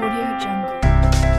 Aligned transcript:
Audio 0.00 0.38
Jungle. 0.38 1.37